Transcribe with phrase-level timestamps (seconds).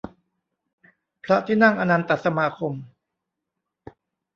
[1.23, 2.73] พระที่นั่งอนันตสมาคม